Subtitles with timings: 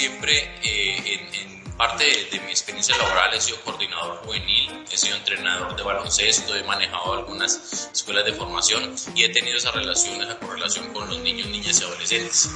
[0.00, 5.76] siempre eh, en, parte de, mi experiencia laboral he sido coordinador juvenil, he sido entrenador
[5.76, 10.90] de baloncesto, he manejado algunas escuelas de formación y he tenido esa relación, esa correlación
[10.94, 12.50] con los niños, niñas y adolescentes.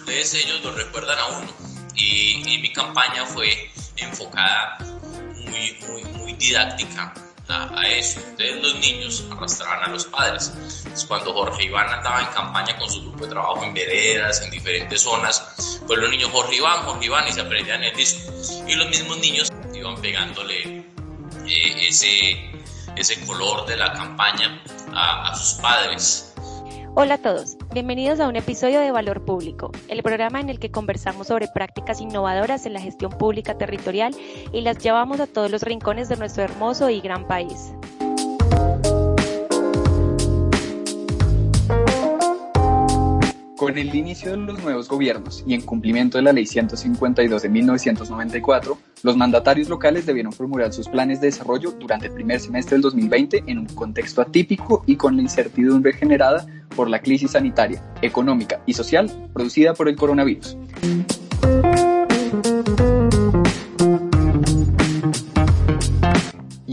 [0.00, 1.54] Entonces ellos lo recuerdan a uno
[1.94, 7.12] y, y mi campaña fue enfocada muy, muy, muy didáctica
[7.48, 8.20] a, eso.
[8.20, 10.52] Entonces los niños arrastraban a los padres.
[10.54, 14.50] Entonces, cuando Jorge Iván andaba en campaña con su grupo de trabajo en veredas, en
[14.50, 18.32] diferentes zonas, pues los niños Jorge Iván, Jorge Iván y se aprendían el disco.
[18.66, 20.78] Y los mismos niños iban pegándole
[21.46, 22.50] eh, ese,
[22.96, 26.25] ese color de la campaña a, a sus padres.
[26.98, 30.70] Hola a todos, bienvenidos a un episodio de Valor Público, el programa en el que
[30.70, 34.16] conversamos sobre prácticas innovadoras en la gestión pública territorial
[34.50, 37.74] y las llevamos a todos los rincones de nuestro hermoso y gran país.
[43.56, 47.48] Con el inicio de los nuevos gobiernos y en cumplimiento de la Ley 152 de
[47.48, 52.82] 1994, los mandatarios locales debieron formular sus planes de desarrollo durante el primer semestre del
[52.82, 58.60] 2020 en un contexto atípico y con la incertidumbre generada por la crisis sanitaria, económica
[58.66, 60.58] y social producida por el coronavirus.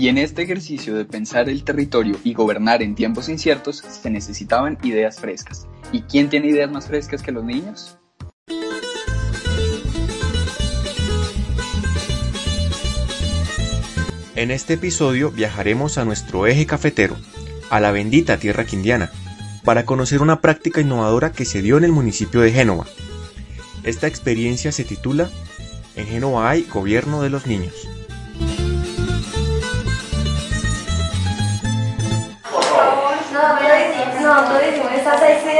[0.03, 4.77] Y en este ejercicio de pensar el territorio y gobernar en tiempos inciertos se necesitaban
[4.83, 5.65] ideas frescas.
[5.93, 7.97] ¿Y quién tiene ideas más frescas que los niños?
[14.35, 17.15] En este episodio viajaremos a nuestro eje cafetero,
[17.69, 19.09] a la bendita tierra quindiana,
[19.63, 22.87] para conocer una práctica innovadora que se dio en el municipio de Génova.
[23.85, 25.29] Esta experiencia se titula
[25.95, 27.87] En Génova hay gobierno de los niños.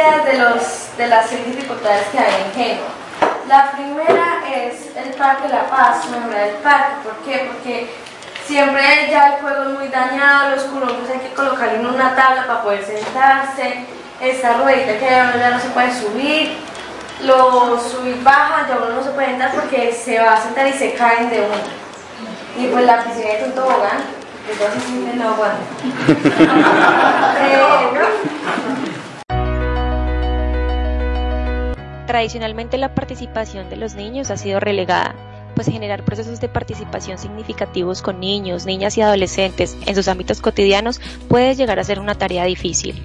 [0.04, 2.90] Ideas de, los, de las seis dificultades que hay en Génova.
[3.48, 6.96] La primera es el Parque La Paz, mejorar el parque.
[7.04, 7.50] ¿Por qué?
[7.52, 7.90] Porque
[8.46, 12.46] siempre ya el juego es muy dañado, los columpios hay que colocarle en una tabla
[12.48, 13.86] para poder sentarse,
[14.20, 16.58] esta ruedita que ya no se puede subir,
[17.22, 20.74] los subir baja ya uno no se puede entrar porque se va a sentar y
[20.74, 21.84] se caen de uno.
[22.58, 24.24] Y pues la piscina es un tobogán
[32.08, 35.16] Tradicionalmente la participación de los niños ha sido relegada,
[35.56, 41.00] pues generar procesos de participación significativos con niños, niñas y adolescentes en sus ámbitos cotidianos
[41.30, 43.02] puede llegar a ser una tarea difícil.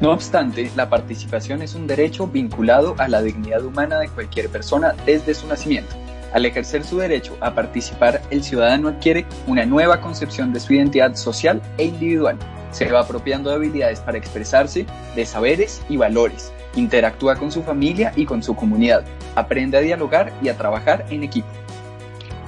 [0.00, 4.94] No obstante, la participación es un derecho vinculado a la dignidad humana de cualquier persona
[5.06, 5.94] desde su nacimiento.
[6.32, 11.14] Al ejercer su derecho a participar, el ciudadano adquiere una nueva concepción de su identidad
[11.14, 12.38] social e individual.
[12.70, 16.52] Se va apropiando de habilidades para expresarse, de saberes y valores.
[16.74, 19.04] Interactúa con su familia y con su comunidad.
[19.34, 21.48] Aprende a dialogar y a trabajar en equipo.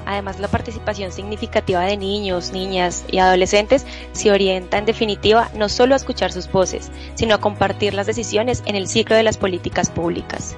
[0.07, 5.95] Además, la participación significativa de niños, niñas y adolescentes se orienta en definitiva no solo
[5.95, 9.91] a escuchar sus voces, sino a compartir las decisiones en el ciclo de las políticas
[9.91, 10.57] públicas.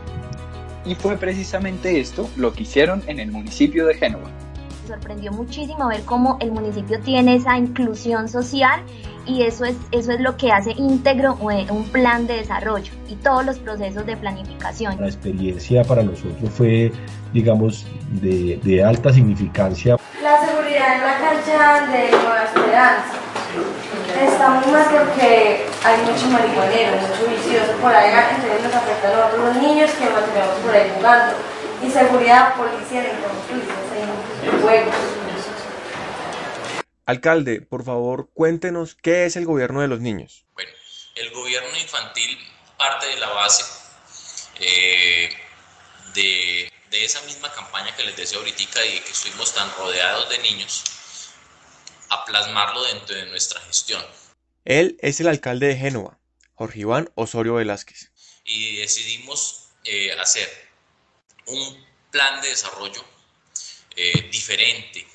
[0.85, 4.31] Y fue precisamente esto lo que hicieron en el municipio de Génova.
[4.87, 8.81] Sorprendió muchísimo ver cómo el municipio tiene esa inclusión social
[9.27, 13.17] y eso es, eso es lo que hace íntegro eh, un plan de desarrollo y
[13.17, 15.01] todos los procesos de planificación.
[15.01, 16.93] La experiencia para nosotros fue,
[17.33, 17.87] digamos,
[18.21, 19.97] de, de alta significancia.
[20.23, 23.27] La seguridad en la cancha de Nueva Esperanza
[24.21, 29.47] Estamos más porque hay mucho marihuanero, mucho vicioso por ahí, entonces nos afecta a nosotros
[29.47, 31.37] los niños que mantenemos por ahí jugando.
[31.83, 33.77] Y seguridad policial en conflictos,
[34.45, 34.95] en juegos.
[37.05, 40.45] Alcalde, por favor, cuéntenos qué es el gobierno de los niños.
[40.55, 40.71] Bueno,
[41.15, 42.39] el gobierno infantil
[42.77, 43.65] parte de la base
[44.59, 45.31] eh,
[46.15, 50.29] de, de, esa misma campaña que les decía ahorita y de que estuvimos tan rodeados
[50.31, 50.85] de niños
[52.11, 54.05] a plasmarlo dentro de nuestra gestión.
[54.65, 56.19] Él es el alcalde de Génova,
[56.55, 58.11] Jorge Iván Osorio Velázquez.
[58.45, 60.49] Y decidimos eh, hacer
[61.47, 63.05] un plan de desarrollo
[63.95, 65.07] eh, diferente,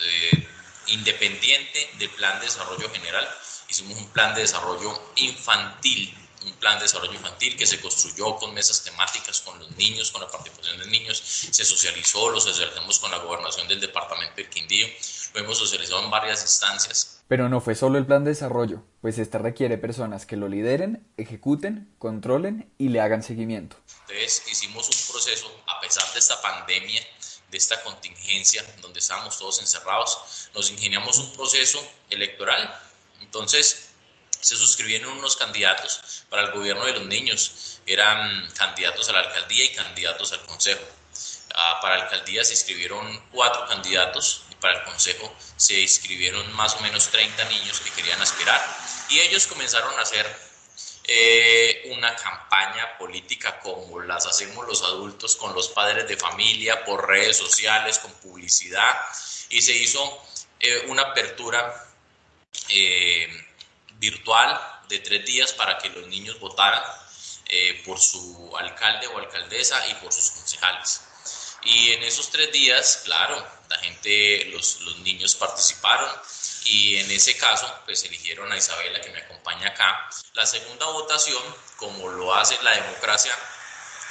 [0.00, 0.48] eh,
[0.88, 3.28] independiente del plan de desarrollo general.
[3.68, 6.16] Hicimos un plan de desarrollo infantil
[6.46, 10.20] un plan de desarrollo infantil que se construyó con mesas temáticas con los niños, con
[10.20, 14.86] la participación de niños, se socializó, lo socializamos con la gobernación del departamento del Quindío,
[15.34, 17.22] lo hemos socializado en varias instancias.
[17.28, 21.04] Pero no fue solo el plan de desarrollo, pues este requiere personas que lo lideren,
[21.16, 23.76] ejecuten, controlen y le hagan seguimiento.
[24.02, 25.52] Entonces hicimos un proceso,
[25.86, 27.00] pesar de esta pandemia,
[27.48, 31.80] de esta contingencia donde estábamos todos encerrados, nos ingeniamos un proceso
[32.10, 32.80] electoral.
[33.20, 33.90] Entonces,
[34.40, 39.64] se suscribieron unos candidatos para el gobierno de los niños, eran candidatos a la alcaldía
[39.64, 40.84] y candidatos al consejo.
[41.54, 46.80] Ah, para alcaldía se inscribieron cuatro candidatos y para el consejo se inscribieron más o
[46.80, 48.62] menos 30 niños que querían aspirar
[49.08, 50.45] y ellos comenzaron a hacer
[51.08, 57.06] eh, una campaña política como las hacemos los adultos con los padres de familia, por
[57.06, 58.96] redes sociales, con publicidad
[59.48, 60.00] y se hizo
[60.58, 61.86] eh, una apertura
[62.70, 63.28] eh,
[63.98, 66.82] virtual de tres días para que los niños votaran
[67.84, 71.00] por su alcalde o alcaldesa y por sus concejales.
[71.62, 76.10] Y en esos tres días, claro, la gente, los, los niños participaron
[76.64, 80.08] y en ese caso, pues eligieron a Isabela que me acompaña acá.
[80.32, 81.42] La segunda votación,
[81.76, 83.32] como lo hace la democracia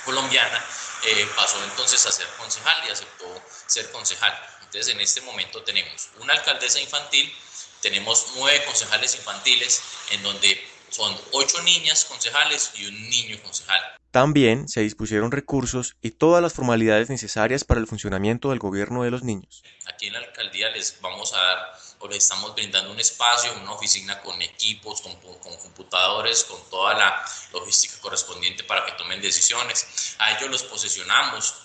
[0.06, 0.64] colombiana,
[1.04, 3.26] eh, pasó entonces a ser concejal y aceptó
[3.68, 4.34] ser concejal.
[4.62, 7.36] Entonces en este momento tenemos una alcaldesa infantil,
[7.82, 9.82] tenemos nueve concejales infantiles,
[10.12, 13.82] en donde son ocho niñas concejales y un niño concejal.
[14.12, 19.12] También se dispusieron recursos y todas las formalidades necesarias para el funcionamiento del gobierno de
[19.12, 19.62] los niños.
[19.88, 21.58] Aquí en la alcaldía les vamos a dar
[22.00, 26.94] o les estamos brindando un espacio, una oficina con equipos, con, con computadores, con toda
[26.94, 30.16] la logística correspondiente para que tomen decisiones.
[30.20, 31.65] A ellos los posesionamos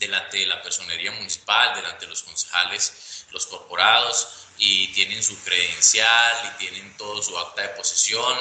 [0.00, 6.52] delante de la personería municipal, delante de los concejales, los corporados, y tienen su credencial
[6.52, 8.36] y tienen todo su acta de posesión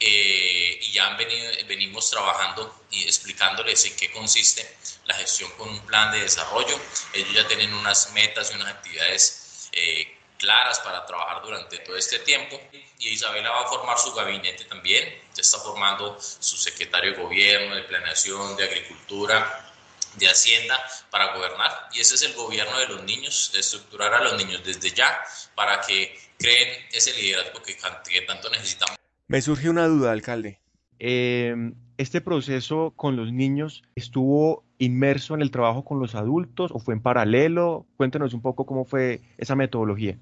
[0.00, 5.68] eh, y ya han venido, venimos trabajando y explicándoles en qué consiste la gestión con
[5.68, 6.78] un plan de desarrollo.
[7.12, 12.20] Ellos ya tienen unas metas y unas actividades eh, claras para trabajar durante todo este
[12.20, 12.60] tiempo
[12.98, 17.74] y Isabela va a formar su gabinete también, ya está formando su secretario de gobierno,
[17.74, 19.67] de planeación, de agricultura,
[20.18, 20.78] de hacienda
[21.10, 24.90] para gobernar y ese es el gobierno de los niños, estructurar a los niños desde
[24.90, 25.20] ya
[25.54, 27.76] para que creen ese liderazgo que,
[28.08, 28.96] que tanto necesitamos.
[29.26, 30.60] Me surge una duda, alcalde.
[30.98, 36.78] Em, ¿Este proceso con los niños estuvo inmerso en el trabajo con los adultos o
[36.78, 37.86] fue en paralelo?
[37.96, 40.16] Cuéntenos un poco cómo fue esa metodología.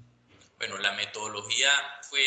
[0.57, 1.69] Bueno, la metodología
[2.09, 2.19] fue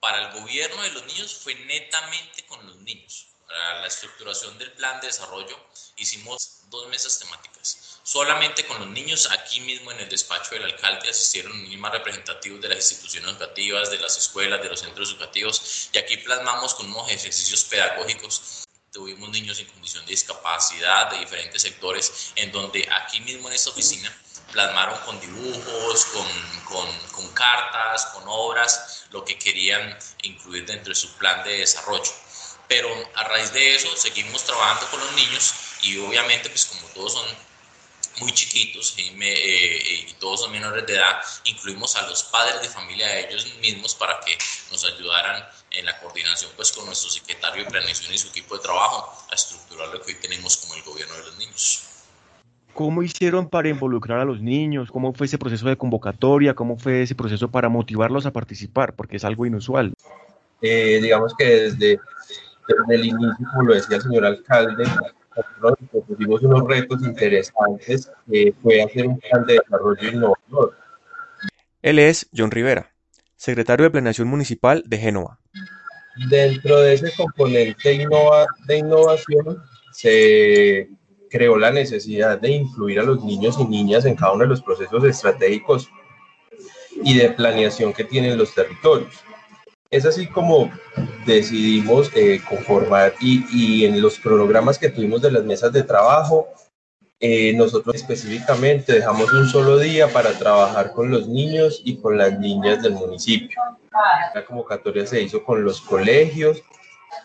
[0.00, 3.28] para el gobierno de los niños fue netamente con los niños.
[3.46, 5.56] Para la estructuración del plan de desarrollo
[5.96, 8.00] hicimos dos mesas temáticas.
[8.02, 12.60] Solamente con los niños, aquí mismo en el despacho del alcalde asistieron niños más representativos
[12.60, 16.86] de las instituciones educativas, de las escuelas, de los centros educativos, y aquí plasmamos con
[16.86, 18.64] unos ejercicios pedagógicos.
[18.92, 23.70] Tuvimos niños en condición de discapacidad de diferentes sectores, en donde aquí mismo en esta
[23.70, 24.16] oficina
[24.52, 26.28] plasmaron con dibujos, con,
[26.64, 32.12] con, con cartas, con obras, lo que querían incluir dentro de su plan de desarrollo
[32.68, 37.12] pero a raíz de eso seguimos trabajando con los niños y obviamente pues como todos
[37.12, 37.26] son
[38.20, 42.68] muy chiquitos y, eh, y, todos son menores de edad, incluimos a los padres de
[42.68, 44.36] familia de ellos mismos para que
[44.70, 48.62] nos ayudaran en la coordinación pues con nuestro secretario de planeación y su equipo de
[48.62, 51.82] trabajo a estructurar lo que hoy tenemos como el gobierno de los niños.
[52.72, 54.90] ¿Cómo hicieron para involucrar a los niños?
[54.90, 56.54] ¿Cómo fue ese proceso de convocatoria?
[56.54, 58.94] ¿Cómo fue ese proceso para motivarlos a participar?
[58.94, 59.94] Porque es algo inusual.
[60.60, 62.00] Eh, digamos que desde
[62.68, 64.84] en el inicio, como lo decía el señor alcalde,
[65.60, 70.76] nosotros pusimos unos retos interesantes que fue hacer un plan de desarrollo innovador.
[71.82, 72.92] Él es John Rivera,
[73.36, 75.38] secretario de Planeación Municipal de Génova.
[76.30, 79.62] Dentro de ese componente innova, de innovación
[79.92, 80.88] se
[81.30, 84.62] creó la necesidad de incluir a los niños y niñas en cada uno de los
[84.62, 85.88] procesos estratégicos
[87.02, 89.25] y de planeación que tienen los territorios.
[89.90, 90.70] Es así como
[91.26, 96.48] decidimos eh, conformar y, en los cronogramas que tuvimos de las mesas de trabajo,
[97.20, 102.38] eh, nosotros específicamente dejamos un solo día para trabajar con los niños y con las
[102.38, 103.60] niñas del municipio.
[104.34, 106.62] La convocatoria se hizo con los colegios,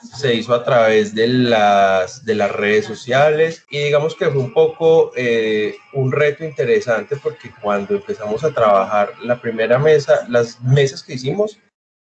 [0.02, 4.54] se hizo a través de las, de las redes sociales y digamos que fue un
[4.54, 11.04] poco eh, un reto interesante porque cuando empezamos a trabajar la primera mesa, las mesas
[11.04, 11.60] que hicimos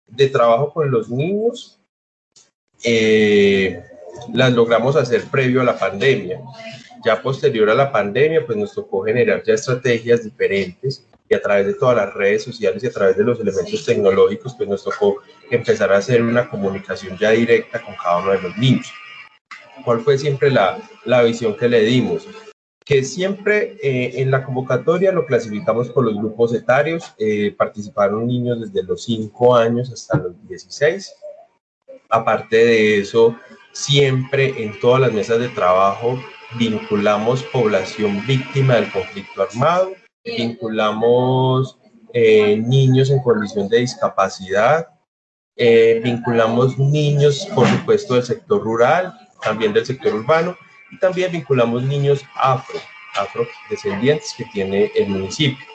[0.07, 1.79] de trabajo con los niños
[2.83, 3.83] eh,
[4.33, 6.39] las logramos hacer previo a la pandemia.
[7.03, 11.67] Ya posterior a la pandemia, pues nos tocó generar ya estrategias diferentes y a través
[11.67, 15.21] de todas las redes sociales y a través de los elementos tecnológicos, pues nos tocó
[15.49, 18.91] empezar a hacer una comunicación ya directa con cada uno de los niños.
[19.83, 22.27] ¿Cuál fue siempre la, la visión que le dimos?
[22.85, 27.03] Que siempre eh, en la convocatoria lo clasificamos por los grupos etarios.
[27.17, 31.15] Eh, participaron niños desde los 5 años hasta los 16.
[32.09, 33.35] Aparte de eso,
[33.73, 36.21] siempre en todas las mesas de trabajo
[36.59, 41.79] vinculamos población víctima del conflicto armado, vinculamos
[42.13, 44.87] eh, niños en condición de discapacidad,
[45.57, 50.55] vinculamos niños, por supuesto, del sector rural, también del sector urbano,
[50.99, 52.79] también vinculamos niños afro.
[53.15, 55.65] afrodescendientes que tiene el municipio.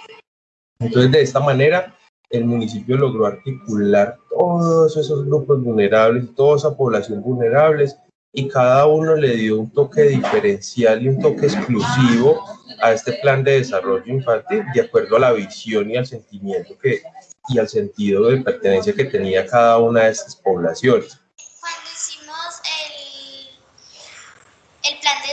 [0.78, 1.94] Entonces, de esta manera,
[2.30, 7.86] el municipio logró articular todos esos grupos vulnerables, toda esa población vulnerable,
[8.32, 12.40] y cada uno le dio un toque diferencial y un toque exclusivo
[12.80, 17.02] a este plan de desarrollo infantil, de acuerdo a la visión y al sentimiento que,
[17.48, 21.19] y al sentido de pertenencia que tenía cada una de estas poblaciones.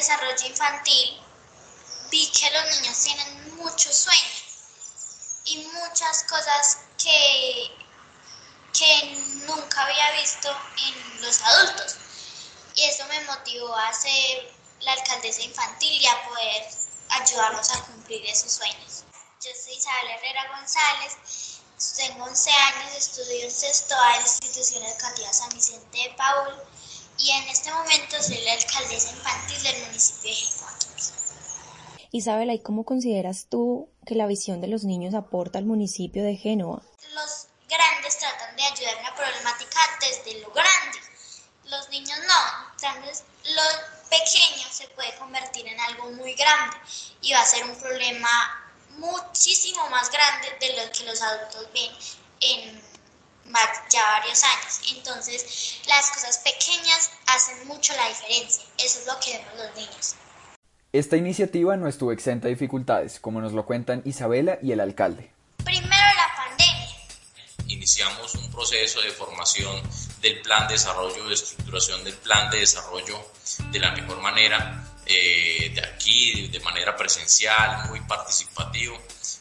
[0.08, 1.22] Desarrollo infantil,
[2.10, 4.44] vi que los niños tienen muchos sueños
[5.44, 7.72] y muchas cosas que,
[8.72, 9.16] que
[9.48, 11.98] nunca había visto en los adultos.
[12.76, 16.70] Y eso me motivó a ser la alcaldesa infantil y a poder
[17.10, 19.04] ayudarnos a cumplir esos sueños.
[19.42, 21.18] Yo soy Isabel Herrera González,
[21.98, 26.64] tengo 11 años, estudio en sexto A la institución educativa San Vicente de Paul
[27.20, 30.78] y en este momento soy la alcaldesa infantil del municipio de Génova.
[32.12, 36.36] Isabela, ¿y cómo consideras tú que la visión de los niños aporta al municipio de
[36.36, 36.82] Génova?
[37.14, 41.00] Los grandes tratan de ayudar a la problemática desde lo grande.
[41.66, 42.90] Los niños no.
[42.90, 43.62] Entonces, lo
[44.10, 46.78] pequeño se puede convertir en algo muy grande
[47.22, 48.30] y va a ser un problema
[48.98, 51.92] muchísimo más grande de lo que los adultos ven
[52.40, 52.82] en
[53.92, 54.82] ya varios años.
[54.96, 58.64] Entonces, las cosas pequeñas hacen mucho la diferencia.
[58.78, 60.16] Eso es lo que vemos los niños.
[60.94, 65.32] Esta iniciativa no estuvo exenta de dificultades, como nos lo cuentan Isabela y el alcalde.
[65.64, 66.96] Primero la pandemia.
[67.68, 69.82] Iniciamos un proceso de formación
[70.22, 73.20] del plan de desarrollo, de estructuración del plan de desarrollo
[73.72, 78.98] de la mejor manera, eh, de aquí, de manera presencial, muy participativo,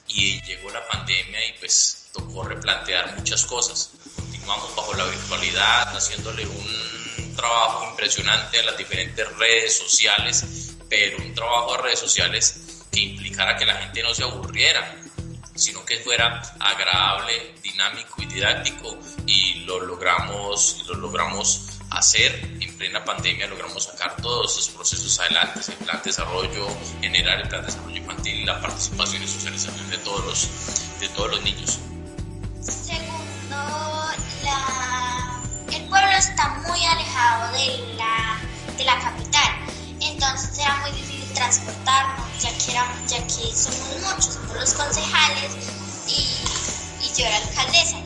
[0.09, 3.91] y llegó la pandemia y pues tocó replantear muchas cosas.
[4.17, 11.35] Continuamos bajo la virtualidad, haciéndole un trabajo impresionante a las diferentes redes sociales pero un
[11.35, 14.97] trabajo de redes sociales que implicara que la gente no se aburriera,
[15.55, 23.05] sino que fuera agradable, dinámico y didáctico y lo logramos, lo logramos hacer en plena
[23.05, 26.67] pandemia, logramos sacar todos esos procesos adelante, el plan de desarrollo
[27.01, 31.31] general, el plan de desarrollo infantil la participación y socialización de todos los, de todos
[31.31, 31.79] los niños.
[32.67, 35.41] Segundo, la,
[35.73, 38.41] el pueblo está muy alejado de la,
[38.77, 39.51] de la capital.
[40.01, 42.73] Entonces era muy difícil transportarnos, ya que,
[43.09, 45.53] ya que somos muchos, somos los concejales
[46.09, 47.99] y, y yo era alcaldesa.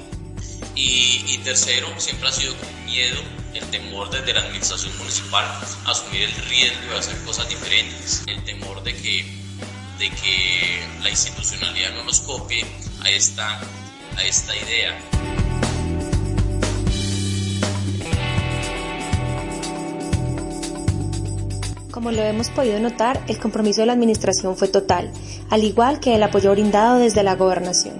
[0.75, 3.21] Y, y, tercero, siempre ha sido con miedo,
[3.55, 5.45] el temor desde la administración municipal
[5.87, 9.25] asumir el riesgo de hacer cosas diferentes, el temor de que,
[9.99, 12.65] de que la institucionalidad no nos copie
[13.03, 13.61] a esta,
[14.17, 14.99] a esta idea.
[21.91, 25.13] Como lo hemos podido notar, el compromiso de la Administración fue total,
[25.51, 27.97] al igual que el apoyo brindado desde la Gobernación.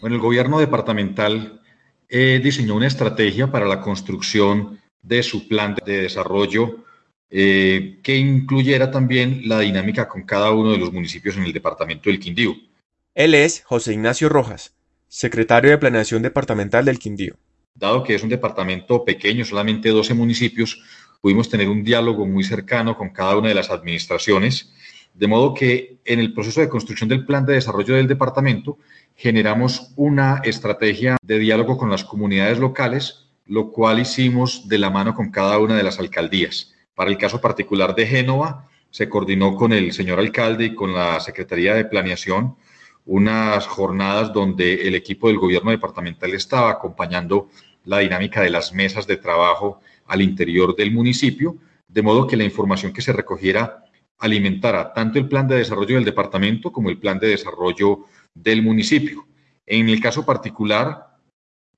[0.00, 1.60] Bueno, el gobierno departamental
[2.08, 6.84] eh, diseñó una estrategia para la construcción de su plan de desarrollo
[7.30, 12.08] eh, que incluyera también la dinámica con cada uno de los municipios en el departamento
[12.08, 12.54] del Quindío.
[13.14, 14.74] Él es José Ignacio Rojas,
[15.08, 17.34] secretario de Planeación Departamental del Quindío.
[17.74, 20.82] Dado que es un departamento pequeño, solamente 12 municipios,
[21.20, 24.72] pudimos tener un diálogo muy cercano con cada una de las administraciones,
[25.14, 28.78] de modo que en el proceso de construcción del plan de desarrollo del departamento
[29.16, 35.14] generamos una estrategia de diálogo con las comunidades locales, lo cual hicimos de la mano
[35.14, 36.74] con cada una de las alcaldías.
[36.94, 41.18] Para el caso particular de Génova, se coordinó con el señor alcalde y con la
[41.20, 42.56] Secretaría de Planeación
[43.08, 47.48] unas jornadas donde el equipo del gobierno departamental estaba acompañando
[47.84, 51.56] la dinámica de las mesas de trabajo al interior del municipio,
[51.88, 53.82] de modo que la información que se recogiera
[54.18, 59.26] alimentara tanto el plan de desarrollo del departamento como el plan de desarrollo del municipio.
[59.64, 61.16] En el caso particular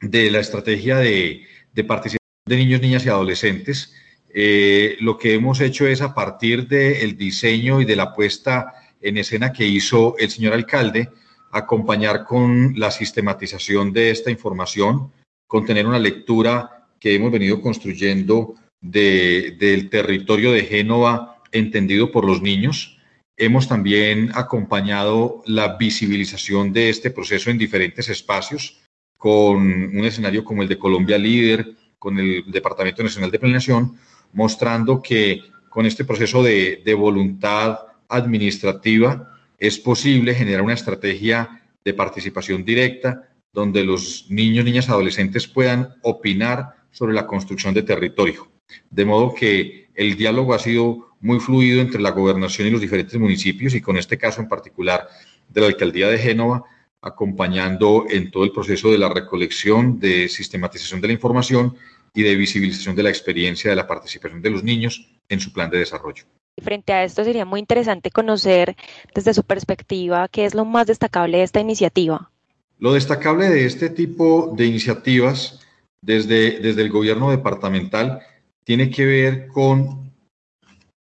[0.01, 1.47] de la estrategia de,
[1.87, 3.95] participación de niños, niñas y adolescentes,
[4.35, 9.19] eh, lo que hemos hecho es a partir del diseño y de la puesta en
[9.19, 11.11] escena que hizo el señor alcalde,
[11.51, 15.13] acompañar con la sistematización de esta información,
[15.47, 22.41] con tener una lectura que hemos venido construyendo del territorio de Génova entendido por los
[22.41, 22.99] niños.
[23.37, 28.81] Hemos también acompañado la visibilización de este proceso en diferentes espacios,
[29.17, 33.99] con un escenario como el de Colombia Líder, con el Departamento Nacional de Planeación,
[34.33, 37.79] mostrando que con este proceso de, voluntad
[38.11, 45.95] administrativa es posible generar una estrategia de participación directa donde los niños, niñas, adolescentes puedan
[46.03, 48.51] opinar sobre la construcción de territorio.
[48.91, 53.19] De modo que el diálogo ha sido muy fluido entre la gobernación y los diferentes
[53.19, 55.09] municipios y con este caso en particular
[55.49, 56.65] de la alcaldía de Génova,
[57.03, 61.77] acompañando en todo el proceso de la recolección, de sistematización de la información
[62.15, 65.71] y de visibilización de la experiencia de la participación de los niños en su plan
[65.71, 66.25] de desarrollo.
[66.61, 68.77] Frente a esto sería muy interesante conocer
[69.15, 72.31] desde su perspectiva qué es lo más destacable de esta iniciativa.
[72.79, 75.61] Lo destacable de este tipo de iniciativas
[76.03, 78.21] desde, desde el gobierno departamental
[78.65, 80.13] tiene que ver con,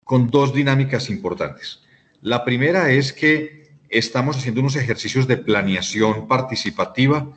[0.04, 1.80] con dos dinámicas importantes.
[2.20, 7.32] La primera es que estamos haciendo unos ejercicios de planeación participativa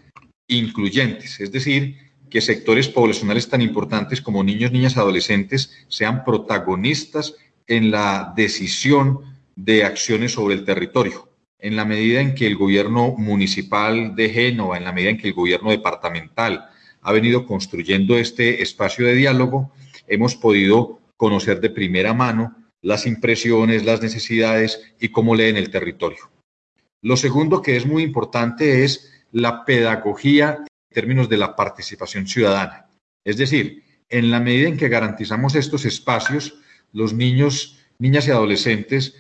[0.47, 1.97] incluyentes, es decir,
[2.29, 7.36] que sectores poblacionales tan importantes como niños, niñas adolescentes sean protagonistas
[7.67, 9.19] en la decisión
[9.55, 11.29] de acciones sobre el territorio.
[11.59, 15.27] En la medida en que el gobierno municipal de Génova, en la medida en que
[15.27, 16.69] el gobierno departamental
[17.01, 19.71] ha venido construyendo este espacio de diálogo,
[20.07, 26.29] hemos podido conocer de primera mano las impresiones, las necesidades y cómo leen el territorio.
[27.01, 32.88] Lo segundo que es muy importante es la pedagogía en términos de la participación ciudadana.
[33.24, 36.59] Es decir, en la medida en que garantizamos estos espacios,
[36.94, 39.15] los niños, niñas y adolescentes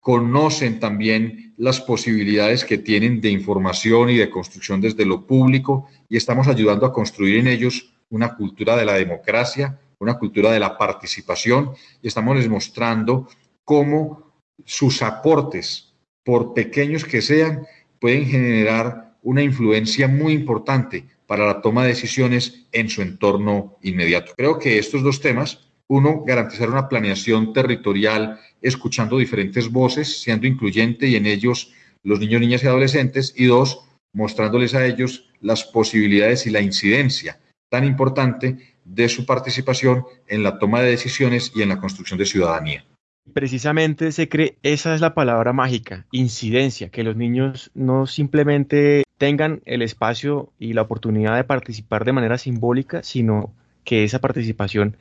[0.00, 6.16] conocen también las posibilidades que tienen de información y de construcción desde lo público y
[6.16, 10.76] estamos ayudando a construir en ellos una cultura de la democracia, una cultura de la
[10.76, 13.28] participación y estamos les mostrando
[13.64, 14.32] cómo
[14.64, 17.66] sus aportes por pequeños que sean,
[18.00, 24.32] pueden generar una influencia muy importante para la toma de decisiones en su entorno inmediato.
[24.36, 31.08] Creo que estos dos temas, uno, garantizar una planeación territorial escuchando diferentes voces, siendo incluyente
[31.08, 31.72] y en ellos
[32.02, 37.38] los niños, niñas y adolescentes, y dos, mostrándoles a ellos las posibilidades y la incidencia
[37.68, 42.26] tan importante de su participación en la toma de decisiones y en la construcción de
[42.26, 42.84] ciudadanía.
[43.32, 49.62] Precisamente se cree, esa es la palabra mágica, incidencia, que los niños no simplemente tengan
[49.64, 53.54] el espacio y la oportunidad de participar de manera simbólica, sino
[53.84, 54.96] que esa participación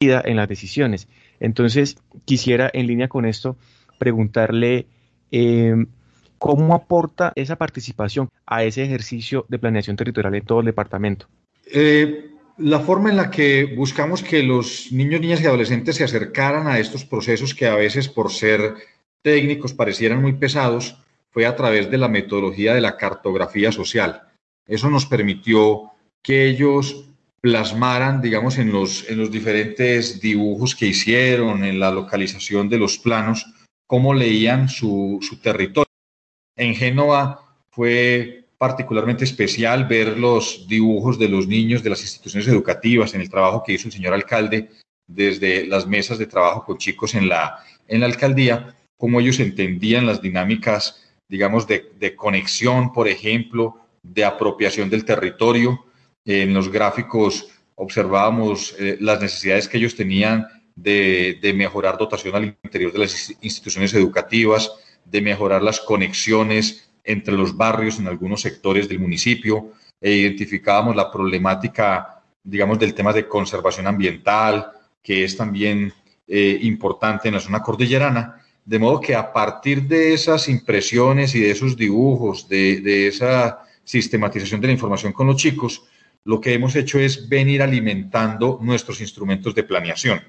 [0.00, 1.08] en las decisiones.
[1.40, 3.56] Entonces, quisiera en línea con esto
[3.98, 4.86] preguntarle
[5.32, 5.74] eh,
[6.38, 11.26] cómo aporta esa participación a ese ejercicio de planeación territorial en todo el departamento.
[11.66, 16.68] Eh, la forma en la que buscamos que los niños, niñas y adolescentes se acercaran
[16.68, 18.74] a estos procesos que a veces por ser
[19.22, 20.96] técnicos parecieran muy pesados
[21.30, 24.22] fue a través de la metodología de la cartografía social.
[24.66, 25.90] Eso nos permitió
[26.22, 27.07] que ellos
[27.40, 32.98] plasmaran, digamos, en los, en los diferentes dibujos que hicieron, en la localización de los
[32.98, 33.46] planos,
[33.86, 35.88] cómo leían su, su territorio.
[36.56, 43.14] En Génova fue particularmente especial ver los dibujos de los niños de las instituciones educativas
[43.14, 44.70] en el trabajo que hizo el señor alcalde
[45.06, 50.06] desde las mesas de trabajo con chicos en la, en la alcaldía, cómo ellos entendían
[50.06, 55.86] las dinámicas, digamos, de, de conexión, por ejemplo, de apropiación del territorio.
[56.28, 62.44] En los gráficos observábamos eh, las necesidades que ellos tenían de, de mejorar dotación al
[62.62, 64.70] interior de las instituciones educativas,
[65.06, 71.10] de mejorar las conexiones entre los barrios en algunos sectores del municipio, e identificábamos la
[71.10, 74.70] problemática, digamos, del tema de conservación ambiental,
[75.02, 75.90] que es también
[76.26, 81.40] eh, importante en la zona cordillerana, de modo que a partir de esas impresiones y
[81.40, 85.88] de esos dibujos, de, de esa sistematización de la información con los chicos,
[86.24, 90.20] lo que hemos hecho es venir alimentando nuestros instrumentos de planeación.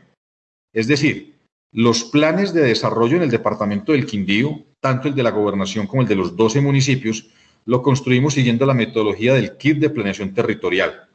[0.74, 1.36] Es decir,
[1.72, 6.02] los planes de desarrollo en el departamento del Quindío, tanto el de la gobernación como
[6.02, 7.30] el de los 12 municipios,
[7.66, 11.08] lo construimos siguiendo la metodología del kit de planeación territorial.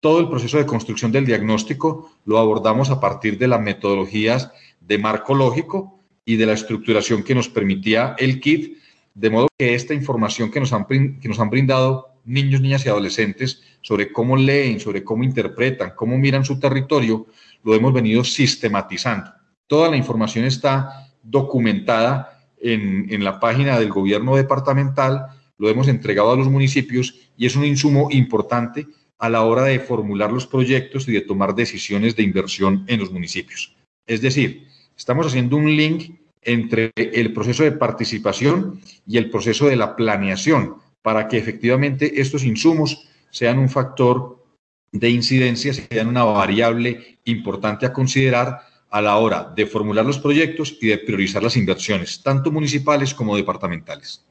[0.00, 4.98] Todo el proceso de construcción del diagnóstico lo abordamos a partir de las metodologías de
[4.98, 8.78] marco lógico y de la estructuración que nos permitía el kit,
[9.14, 12.88] de modo que esta información que nos han, que nos han brindado niños, niñas y
[12.88, 17.26] adolescentes sobre cómo leen, sobre cómo interpretan, cómo miran su territorio,
[17.62, 19.30] lo hemos venido sistematizando
[19.70, 25.26] Toda la información está documentada en, la página del gobierno departamental,
[25.58, 28.88] lo hemos entregado a los municipios y es un insumo importante
[29.20, 33.12] a la hora de formular los proyectos y de tomar decisiones de inversión en los
[33.12, 33.76] municipios.
[34.08, 39.76] Es decir, estamos haciendo un link entre el proceso de participación y el proceso de
[39.76, 44.44] la planeación para que efectivamente estos insumos sean un factor
[44.92, 48.60] de incidencia, sean una variable importante a considerar
[48.90, 53.36] a la hora de formular los proyectos y de priorizar las inversiones, tanto municipales como
[53.36, 54.24] departamentales.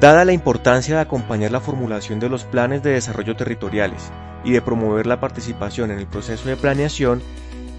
[0.00, 4.10] Dada la importancia de acompañar la formulación de los planes de desarrollo territoriales
[4.44, 7.22] y de promover la participación en el proceso de planeación,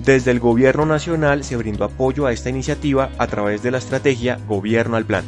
[0.04, 4.40] desde el Gobierno Nacional se brindó apoyo a esta iniciativa a través de la estrategia
[4.48, 5.24] Gobierno al Plan.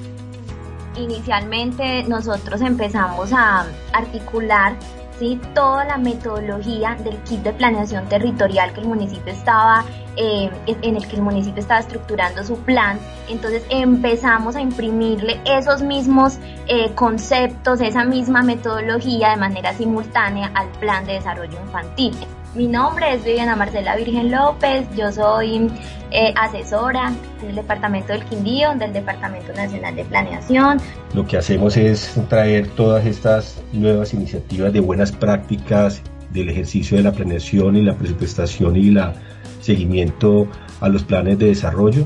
[0.97, 4.75] Inicialmente nosotros empezamos a articular
[5.19, 5.39] ¿sí?
[5.53, 11.07] toda la metodología del kit de planeación territorial que el municipio estaba eh, en el
[11.07, 12.99] que el municipio estaba estructurando su plan.
[13.27, 20.69] Entonces empezamos a imprimirle esos mismos eh, conceptos, esa misma metodología de manera simultánea al
[20.79, 22.13] plan de desarrollo infantil.
[22.55, 25.71] Mi nombre es Viviana Marcela Virgen López, yo soy
[26.11, 27.11] eh, asesora
[27.41, 30.77] en el Departamento del Quindío, del Departamento Nacional de Planeación.
[31.15, 37.01] Lo que hacemos es traer todas estas nuevas iniciativas de buenas prácticas del ejercicio de
[37.01, 39.15] la planeación y la presupuestación y la
[39.59, 40.47] seguimiento
[40.79, 42.05] a los planes de desarrollo,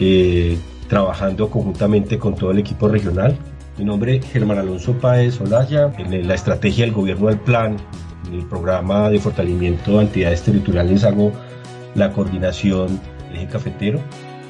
[0.00, 3.38] eh, trabajando conjuntamente con todo el equipo regional.
[3.78, 7.78] Mi nombre es Germán Alonso Páez Olaya, en la estrategia del gobierno del plan
[8.32, 11.32] el programa de fortalecimiento de entidades territoriales hago
[11.94, 14.00] la coordinación del eje cafetero.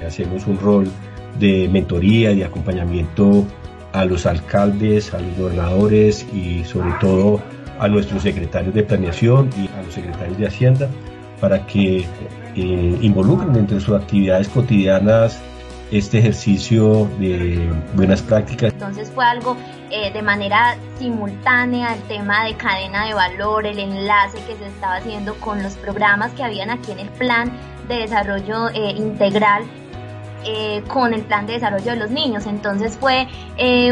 [0.06, 0.88] Hacemos un rol
[1.38, 3.44] de mentoría y acompañamiento
[3.92, 7.40] a los alcaldes, a los gobernadores y sobre todo
[7.78, 10.88] a nuestros secretarios de planeación y a los secretarios de Hacienda
[11.40, 12.04] para que
[12.56, 15.40] eh, involucren entre sus actividades cotidianas
[15.90, 18.72] este ejercicio de buenas prácticas.
[18.72, 19.56] Entonces fue algo
[19.90, 24.96] eh, de manera simultánea el tema de cadena de valor, el enlace que se estaba
[24.96, 27.50] haciendo con los programas que habían aquí en el plan
[27.88, 29.64] de desarrollo eh, integral
[30.44, 32.44] eh, con el plan de desarrollo de los niños.
[32.44, 33.28] Entonces fue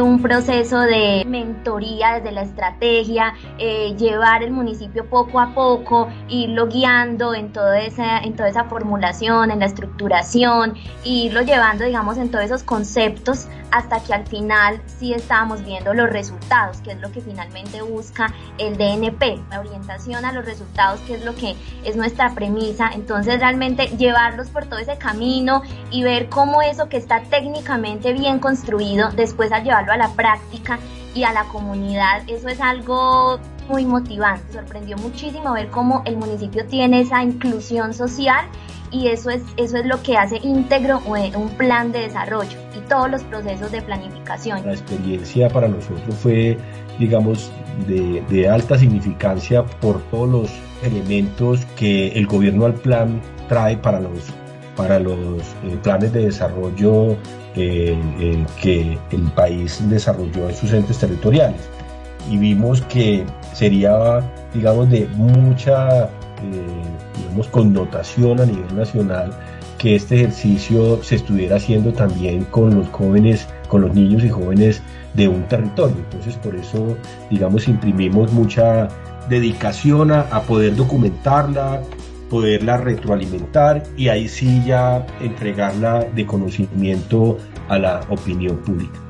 [0.02, 7.34] un proceso de mentoría desde la estrategia, llevar el municipio poco a poco, irlo guiando
[7.34, 12.44] en toda, esa, en toda esa formulación, en la estructuración, irlo llevando, digamos, en todos
[12.44, 17.20] esos conceptos hasta que al final sí estábamos viendo los resultados, que es lo que
[17.20, 22.34] finalmente busca el DNP, la orientación a los resultados, que es lo que es nuestra
[22.34, 22.90] premisa.
[22.92, 28.38] Entonces realmente llevarlos por todo ese camino y ver cómo eso que está técnicamente bien
[28.38, 30.78] construido, después al llevarlo a la práctica
[31.14, 34.52] y a la comunidad, eso es algo muy motivante.
[34.52, 38.46] Sorprendió muchísimo ver cómo el municipio tiene esa inclusión social
[38.90, 43.10] y eso es, eso es lo que hace íntegro un plan de desarrollo y todos
[43.10, 44.64] los procesos de planificación.
[44.64, 46.58] La experiencia para nosotros fue,
[46.98, 47.50] digamos,
[47.86, 50.50] de, de alta significancia por todos los
[50.82, 54.32] elementos que el gobierno al plan trae para los
[54.76, 57.12] para los eh, planes de desarrollo
[57.56, 61.62] eh, eh, que el país desarrolló en sus entes territoriales.
[62.30, 64.20] Y vimos que sería,
[64.52, 66.10] digamos, de mucha
[67.16, 69.32] digamos, connotación a nivel nacional
[69.78, 74.82] que este ejercicio se estuviera haciendo también con los jóvenes, con los niños y jóvenes
[75.14, 75.96] de un territorio.
[75.96, 76.96] Entonces, por eso,
[77.30, 78.88] digamos, imprimimos mucha
[79.28, 81.82] dedicación a, a poder documentarla,
[82.30, 89.05] poderla retroalimentar y ahí sí ya entregarla de conocimiento a la opinión pública.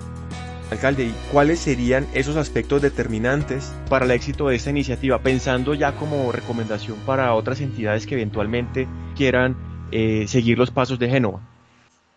[0.70, 5.92] Alcalde, ¿y cuáles serían esos aspectos determinantes para el éxito de esta iniciativa, pensando ya
[5.92, 9.56] como recomendación para otras entidades que eventualmente quieran
[9.92, 11.40] eh, seguir los pasos de Génova?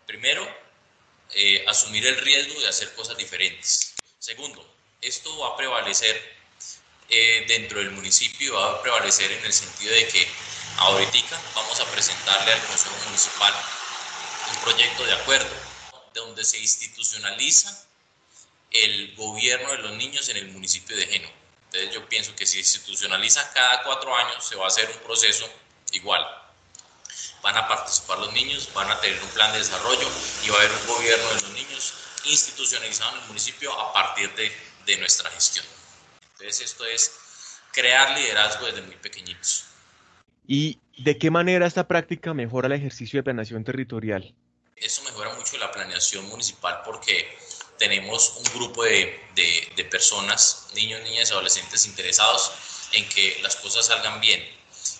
[0.06, 0.42] Primero,
[1.34, 3.94] eh, asumir el riesgo de hacer cosas diferentes.
[4.18, 4.66] Segundo,
[5.00, 6.20] esto va a prevalecer
[7.08, 10.26] eh, dentro del municipio, va a prevalecer en el sentido de que
[10.80, 13.52] Ahorita vamos a presentarle al Consejo Municipal
[14.50, 15.50] un proyecto de acuerdo
[16.14, 17.86] donde se institucionaliza
[18.70, 21.28] el gobierno de los niños en el municipio de Geno.
[21.66, 24.98] Entonces yo pienso que si se institucionaliza cada cuatro años se va a hacer un
[25.04, 25.48] proceso
[25.92, 26.24] igual.
[27.42, 30.08] Van a participar los niños, van a tener un plan de desarrollo
[30.44, 34.34] y va a haber un gobierno de los niños institucionalizado en el municipio a partir
[34.34, 34.52] de,
[34.86, 35.64] de nuestra gestión.
[36.32, 37.12] Entonces esto es
[37.72, 39.64] crear liderazgo desde muy pequeñitos.
[40.46, 44.34] ¿Y de qué manera esta práctica mejora el ejercicio de planeación territorial?
[44.76, 47.38] Eso mejora mucho la planeación municipal porque
[47.80, 52.52] tenemos un grupo de, de, personas, niños, niñas y adolescentes interesados
[52.92, 54.46] en que las cosas salgan bien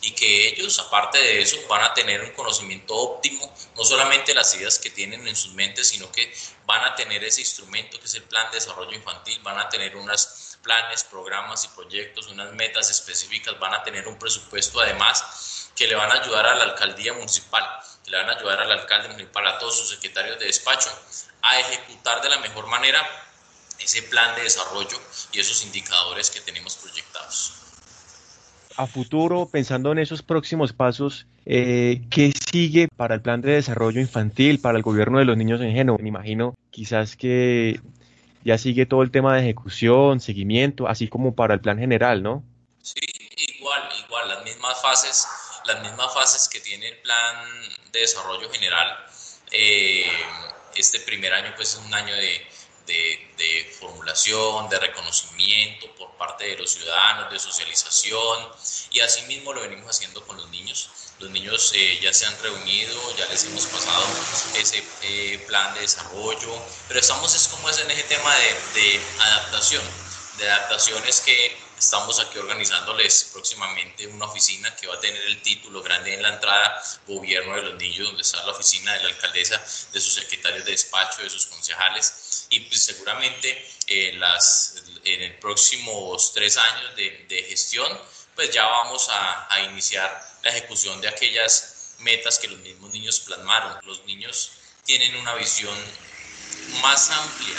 [0.00, 4.54] y que ellos, aparte de eso, van a tener un conocimiento óptimo, no solamente las
[4.54, 6.32] ideas que tienen en sus mentes, sino que
[6.64, 9.94] van a tener ese instrumento que es el Plan de Desarrollo Infantil, van a tener
[9.96, 15.86] unas planes, programas y proyectos, unas metas específicas, van a tener un presupuesto además que
[15.86, 17.79] le van a ayudar a la alcaldía municipal,
[18.10, 20.90] le van a ayudar al alcalde municipal, a todos sus secretarios de despacho,
[21.42, 23.00] a ejecutar de la mejor manera
[23.78, 24.98] ese plan de desarrollo
[25.32, 27.54] y esos indicadores que tenemos proyectados.
[28.76, 34.00] A futuro, pensando en esos próximos pasos, eh, ¿qué sigue para el plan de desarrollo
[34.00, 35.98] infantil, para el gobierno de los niños en Génova?
[36.00, 37.80] Me imagino quizás que
[38.44, 42.42] ya sigue todo el tema de ejecución, seguimiento, así como para el plan general, ¿no?
[42.82, 43.00] Sí,
[43.58, 45.26] igual, igual, las mismas fases,
[45.64, 47.48] las mismas fases que tiene el plan
[47.92, 49.06] de desarrollo general.
[49.50, 50.10] Eh,
[50.74, 52.46] este primer año pues es un año de,
[52.86, 58.48] de, formulación, de reconocimiento por parte de los ciudadanos, de socialización
[58.90, 60.90] y así mismo lo venimos haciendo con los niños.
[61.18, 64.04] Los niños eh, ya se han reunido, ya les hemos pasado
[64.56, 69.00] ese eh, plan de desarrollo, pero estamos es como es en ese tema de, de
[69.18, 69.82] adaptación,
[70.38, 75.82] de adaptaciones que Estamos aquí organizándoles próximamente una oficina que va a tener el título
[75.82, 79.56] grande en la entrada, Gobierno de los Niños, donde está la oficina de la alcaldesa,
[79.90, 82.46] de sus secretarios de despacho, de sus concejales.
[82.50, 87.98] Y pues seguramente en, las, en los próximos tres años de, de, gestión,
[88.34, 93.20] pues ya vamos a, a iniciar la ejecución de aquellas metas que los mismos niños
[93.20, 93.78] plasmaron.
[93.86, 94.50] Los niños
[94.84, 95.74] tienen una visión
[96.82, 97.56] más amplia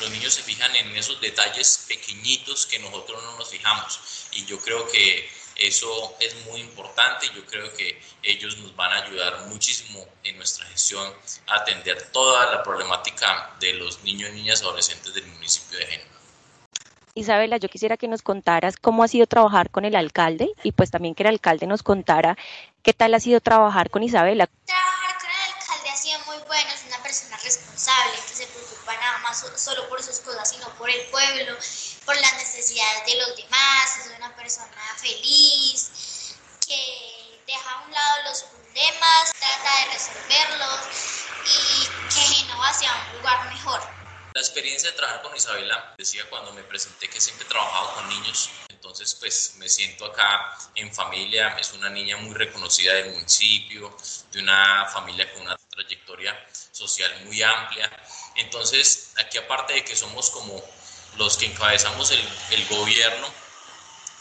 [0.00, 4.28] los niños se fijan en esos detalles pequeñitos que nosotros no nos fijamos.
[4.32, 7.28] Y yo creo que eso es muy importante.
[7.34, 11.12] Yo creo que ellos nos van a ayudar muchísimo en nuestra gestión
[11.46, 16.10] a atender toda la problemática de los niños, niñas, adolescentes del municipio de Génova.
[17.14, 20.90] Isabela, yo quisiera que nos contaras cómo ha sido trabajar con el alcalde y pues
[20.90, 22.38] también que el alcalde nos contara
[22.82, 24.48] qué tal ha sido trabajar con Isabela.
[24.64, 28.19] Trabajar con el alcalde ha sido muy bueno, es una persona responsable
[29.30, 31.56] más solo por sus cosas, sino por el pueblo,
[32.04, 36.34] por las necesidades de los demás, es una persona feliz,
[36.66, 40.80] que deja a un lado los problemas, trata de resolverlos
[41.44, 43.80] y que Genova hacia un lugar mejor.
[44.34, 48.08] La experiencia de trabajar con Isabela, decía cuando me presenté que siempre he trabajado con
[48.08, 53.96] niños, entonces pues me siento acá en familia, es una niña muy reconocida del municipio,
[54.32, 56.36] de una familia con una trayectoria
[56.72, 57.90] social muy amplia,
[58.36, 60.62] entonces, aquí aparte de que somos como
[61.16, 63.28] los que encabezamos el, gobierno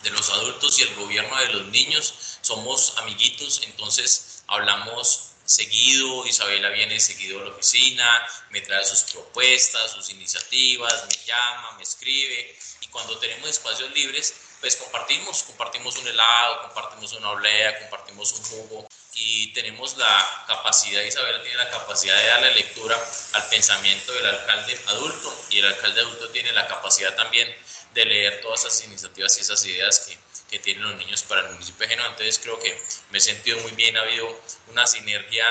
[0.04, 6.69] de los adultos y el gobierno de los niños, somos amiguitos, entonces hablamos seguido, Isabela
[6.69, 12.58] viene seguido a la oficina, me trae sus propuestas, sus iniciativas, me llama, me escribe
[12.82, 18.43] y cuando tenemos espacios libres, pues compartimos, compartimos un helado, compartimos una oblea, compartimos un
[18.43, 22.98] jugo y tenemos la capacidad, Isabela tiene la capacidad de darle lectura
[23.34, 27.54] al pensamiento del alcalde adulto y el alcalde adulto tiene la capacidad también
[27.93, 30.17] de leer todas esas iniciativas y esas ideas que,
[30.50, 32.08] que tienen los niños para el municipio de Genoa.
[32.08, 35.45] Entonces creo que me he sentido muy bien, ha habido una sinergia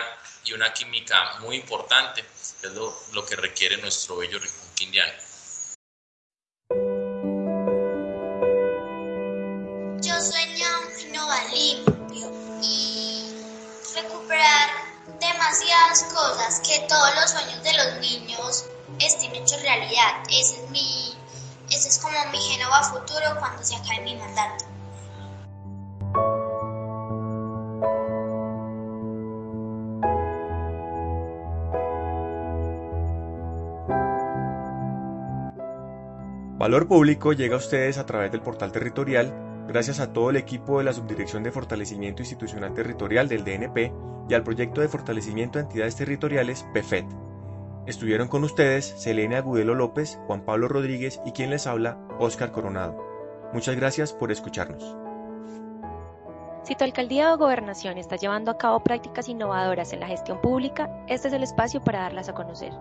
[0.45, 2.25] y una química muy importante,
[2.63, 5.28] es lo, lo que requiere nuestro bello rincón quindiano.
[16.15, 18.65] Cosas, que todos los sueños de los niños
[18.99, 20.23] estén hechos realidad.
[20.29, 21.15] Ese es mi,
[21.71, 24.65] ese es como mi Genova futuro cuando se acabe mi mandato.
[36.59, 40.79] Valor Público llega a ustedes a través del portal territorial gracias a todo el equipo
[40.79, 43.93] de la Subdirección de Fortalecimiento Institucional Territorial del DNP
[44.29, 47.05] y al proyecto de fortalecimiento de entidades territoriales PEFET.
[47.87, 52.97] Estuvieron con ustedes Selena Agudelo López, Juan Pablo Rodríguez y quien les habla, Óscar Coronado.
[53.53, 54.97] Muchas gracias por escucharnos.
[56.63, 60.91] Si tu alcaldía o gobernación está llevando a cabo prácticas innovadoras en la gestión pública,
[61.09, 62.73] este es el espacio para darlas a conocer.